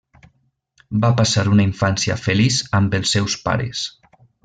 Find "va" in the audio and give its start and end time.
1.03-1.11